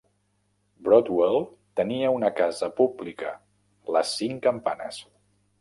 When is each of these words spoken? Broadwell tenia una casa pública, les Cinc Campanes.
Broadwell 0.87 1.37
tenia 1.81 2.09
una 2.15 2.33
casa 2.41 2.71
pública, 2.81 3.37
les 3.97 4.17
Cinc 4.23 4.45
Campanes. 4.51 5.03